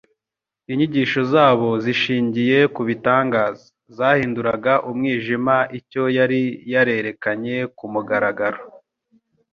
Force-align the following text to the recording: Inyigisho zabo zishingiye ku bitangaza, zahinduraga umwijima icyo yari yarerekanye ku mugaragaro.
Inyigisho 0.71 1.21
zabo 1.33 1.69
zishingiye 1.83 2.59
ku 2.73 2.81
bitangaza, 2.89 3.63
zahinduraga 3.97 4.73
umwijima 4.89 5.55
icyo 5.79 6.03
yari 6.17 6.41
yarerekanye 6.73 7.57
ku 7.77 7.85
mugaragaro. 7.93 8.59